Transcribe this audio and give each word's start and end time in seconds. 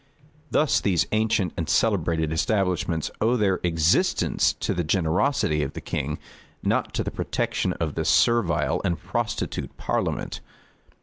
Thus 0.49 0.81
these 0.81 1.05
ancient 1.11 1.53
and 1.55 1.69
celebrated 1.69 2.31
establishments 2.33 3.11
owe 3.21 3.35
their 3.37 3.59
existence 3.61 4.53
to 4.53 4.73
the 4.73 4.83
generosity 4.83 5.61
of 5.61 5.73
the 5.73 5.79
king, 5.79 6.17
not 6.63 6.91
to 6.95 7.03
the 7.03 7.11
protection 7.11 7.73
of 7.73 7.93
this 7.93 8.09
servile 8.09 8.81
and 8.83 8.97
prostitute 8.99 9.77
parliament. 9.77 10.39